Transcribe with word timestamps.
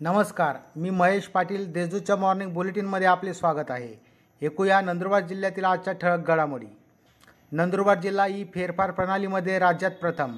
नमस्कार 0.00 0.56
मी 0.76 0.90
महेश 0.90 1.26
पाटील 1.26 1.64
देजूच्या 1.72 2.16
मॉर्निंग 2.16 2.52
बुलेटिनमध्ये 2.52 3.06
आपले 3.06 3.32
स्वागत 3.34 3.70
आहे. 3.70 3.94
ऐकूया 4.42 4.80
नंदुरबार 4.80 5.22
जिल्ह्यातील 5.26 5.64
आजच्या 5.64 5.92
ठळक 5.92 6.26
घडामोडी. 6.26 6.66
नंदुरबार 7.52 8.00
जिल्हा 8.00 8.26
ई 8.26 8.44
फेरफार 8.54 8.90
प्रणालीमध्ये 8.90 9.58
राज्यात 9.58 9.90
प्रथम. 9.90 10.36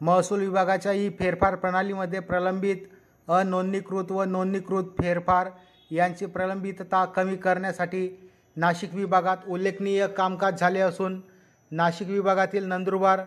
महसूल 0.00 0.40
विभागाच्या 0.40 0.92
ई 0.92 1.08
फेरफार 1.18 1.54
प्रणालीमध्ये 1.54 2.20
प्रलंबित 2.20 2.76
अनोंदणीकृत 3.28 4.12
व 4.12 4.24
नोंदणीकृत 4.24 4.84
फेरफार 4.98 5.50
यांची 5.90 6.26
प्रलंबितता 6.26 7.04
कमी 7.04 7.36
करण्यासाठी 7.36 8.08
नाशिक 8.56 8.94
विभागात 8.94 9.48
उल्लेखनीय 9.48 10.06
कामकाज 10.06 10.60
झाले 10.60 10.80
असून 10.80 11.20
नाशिक 11.70 12.08
विभागातील 12.08 12.64
नंदुरबार 12.64 13.20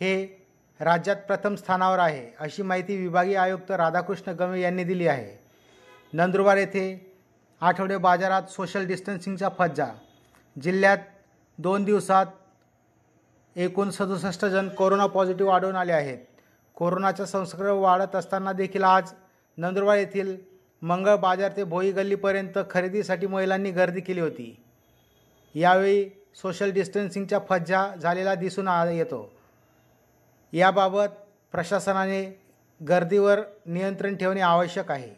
हे 0.00 0.45
राज्यात 0.80 1.16
प्रथम 1.16 1.54
स्थानावर 1.54 1.98
आहे 1.98 2.34
अशी 2.40 2.62
माहिती 2.62 2.96
विभागीय 2.96 3.36
आयुक्त 3.36 3.70
राधाकृष्ण 3.70 4.32
गमे 4.32 4.60
यांनी 4.60 4.84
दिली 4.84 5.06
आहे. 5.06 5.38
नंदुरबार 6.12 6.56
येथे 6.56 7.14
आठवडे 7.60 7.96
बाजारात 7.96 8.42
सोशल 8.42 8.86
डिस्टन्सिंगचा 8.86 9.48
फज्जा. 9.58 9.86
जिल्ह्यात 10.62 10.98
दोन 11.58 11.84
दिवसात 11.84 12.26
एकूण 13.56 13.90
सदुसष्ट 13.90 14.44
जण 14.44 14.68
कोरोना 14.68 15.06
पॉझिटिव्ह 15.06 15.54
आढळून 15.54 15.76
आले 15.76 15.92
आहेत. 15.92 16.18
कोरोनाचा 16.74 17.24
संसर्ग 17.24 17.66
वाढत 17.66 18.16
असताना 18.16 18.52
देखील 18.52 18.84
आज 18.84 19.12
नंदुरबार 19.58 19.96
येथील 19.96 20.36
मंगळ 20.82 21.16
बाजार 21.16 21.52
ते 21.56 21.64
भोई 21.64 21.92
गल्लीपर्यंत 21.92 22.58
खरेदीसाठी 22.70 23.26
महिलांनी 23.26 23.70
गर्दी 23.70 24.00
केली 24.00 24.20
होती. 24.20 24.62
यावेळी 25.54 26.10
सोशल 26.34 26.70
डिस्टन्सिंगचा 26.70 27.38
फज्जा 27.48 27.94
झालेला 28.02 28.34
दिसून 28.34 28.68
आ 28.68 28.84
येतो. 28.84 29.35
याबाबत 30.52 31.06
प्रशासनाने 31.52 32.42
गर्दीवर 32.88 33.40
नियंत्रण 33.66 34.16
ठेवणे 34.16 34.40
आवश्यक 34.40 34.90
आहे. 34.90 35.10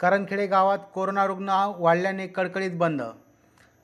करणखेडे 0.00 0.46
गावात 0.46 0.78
कोरोना 0.94 1.26
रुग्ण 1.26 1.72
वाढल्याने 1.78 2.26
कडकडीत 2.26 2.70
बंद. 2.70 3.02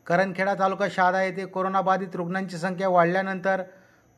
करणखेडा 0.06 0.54
तालुका 0.54 0.86
शहादा 0.90 1.22
येथे 1.22 1.46
कोरोनाबाधित 1.46 2.16
रुग्णांची 2.16 2.58
संख्या 2.58 2.88
वाढल्यानंतर 2.88 3.62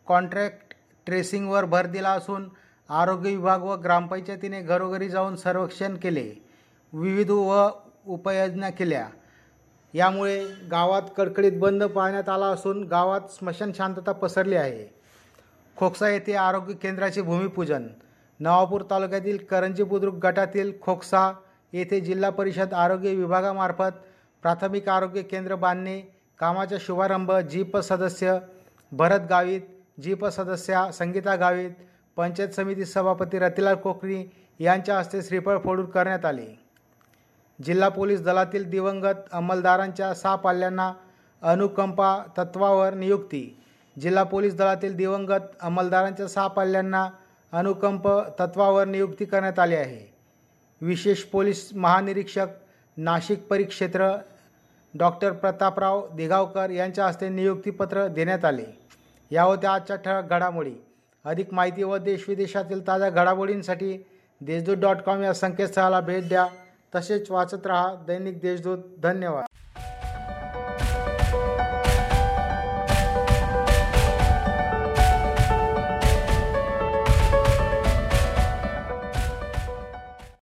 कॉन्ट्रॅक्ट 0.06 0.74
ट्रेसिंगवर 1.06 1.64
भर 1.64 1.86
दिला 1.86 2.10
असून 2.10 2.48
आरोग्य 2.88 3.30
विभाग 3.30 3.62
व 3.62 3.74
ग्रामपंचायतीने 3.74 4.60
घरोघरी 4.60 5.08
जाऊन 5.08 5.36
सर्वेक्षण 5.36 5.96
केले. 5.96 6.44
विविध 6.92 7.30
व 7.30 7.68
उपाययोजना 8.06 8.70
केल्या. 8.70 9.08
यामुळे 9.94 10.44
गावात 10.70 11.02
कडकडीत 11.16 11.52
बंद 11.52 11.84
पाळण्यात 11.84 12.28
आला 12.28 12.46
असून 12.46 12.84
गावात 12.84 13.20
स्मशान 13.30 13.72
शांतता 13.72 14.12
पसरली 14.12 14.56
आहे. 14.56 14.97
खोकसा 15.78 16.08
येथे 16.08 16.34
आरोग्य 16.34 16.74
केंद्राचे 16.74 17.22
भूमिपूजन. 17.22 17.86
नवापूर 18.40 18.82
तालुक्यातील 18.90 19.36
करंजी 19.50 19.82
बुद्रुक 19.82 20.14
गटातील 20.14 20.72
खोकसा 20.82 21.32
येथे 21.72 22.00
जिल्हा 22.00 22.30
परिषद 22.30 22.74
आरोग्य 22.74 23.14
विभागामार्फत 23.14 23.98
प्राथमिक 24.42 24.88
आरोग्य 24.88 25.22
केंद्र 25.22 25.54
बांधणे 25.54 26.00
कामाचा 26.38 26.76
शुभारंभ 26.80 27.32
जीप 27.50 27.76
सदस्य 27.76 28.38
भरत 28.92 29.20
गावित 29.30 29.60
जीप 30.02 30.26
सदस्या 30.26 30.90
संगीता 30.92 31.36
गावित 31.36 31.70
पंचायत 32.16 32.48
समिती 32.48 32.84
सभापती 32.84 33.38
रतिलाल 33.38 33.74
कोकरी 33.74 34.24
यांच्या 34.58 34.98
हस्ते 34.98 35.22
श्रीफळ 35.22 35.58
फोडून 35.58 35.86
करण्यात 35.86 36.24
आले. 36.24 36.58
जिल्हा 37.58 37.88
पोलीस 37.88 38.22
दलातील 38.22 38.70
दिवंगत 38.70 39.32
अंमलदारांच्या 39.32 40.14
सहा 40.14 40.34
पाल्यांना 40.36 40.92
अनुकंपा 41.42 42.16
तत्वावर 42.38 42.94
नियुक्ती 42.94 43.44
जिल्हा 44.00 44.22
पोलीस 44.22 44.54
दलातील 44.54 44.96
दिवंगत 44.96 45.40
अंमलदारांच्या 45.60 46.28
सहा 46.28 46.46
पाल्यांना 46.46 47.08
अनुकंप 47.52 48.08
तत्वावर 48.08 48.84
नियुक्ती 48.84 49.24
करण्यात 49.24 49.58
आली 49.58 49.74
आहे. 49.74 50.14
विशेष 50.80 51.22
पोलीस 51.22 51.70
महानिरीक्षक 51.74 52.46
नाशिक 52.96 53.46
परिक्षेत्र 53.46 54.16
डॉक्टर 54.98 55.32
प्रतापराव 55.32 56.08
दिगावकर 56.14 56.70
यांच्या 56.70 57.06
हस्ते 57.06 57.28
नियुक्तीपत्र 57.28 58.06
देण्यात 58.06 58.44
आले. 58.44 58.64
या 59.30 59.42
होत्या 59.42 59.72
आजच्या 59.72 59.96
ठळक 59.96 60.24
घडामोडी. 60.24 60.74
अधिक 61.24 61.54
माहिती 61.54 61.82
व 61.82 61.96
देशविदेशातील 61.96 62.86
ताज्या 62.86 63.10
घडामोडींसाठी 63.10 64.06
देशदूत 64.40 64.76
डॉट 64.76 64.96
कॉम 64.96 65.22
या 65.22 65.34
संकेतस्थळाला 65.34 66.00
भेट 66.00 66.28
द्या. 66.28 66.46
तसेच 66.94 67.30
वाचत 67.30 67.66
रहा 67.66 67.94
दैनिक 68.06 68.40
देशदूत. 68.40 68.78
धन्यवाद. 69.02 69.44